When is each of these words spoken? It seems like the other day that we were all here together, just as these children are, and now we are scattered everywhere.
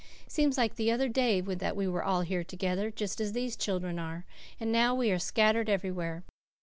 It 0.25 0.31
seems 0.31 0.57
like 0.57 0.77
the 0.77 0.89
other 0.91 1.07
day 1.07 1.41
that 1.41 1.75
we 1.75 1.87
were 1.87 2.03
all 2.03 2.21
here 2.21 2.43
together, 2.43 2.89
just 2.89 3.21
as 3.21 3.33
these 3.33 3.55
children 3.55 3.99
are, 3.99 4.25
and 4.59 4.71
now 4.71 4.95
we 4.95 5.11
are 5.11 5.19
scattered 5.19 5.69
everywhere. 5.69 6.23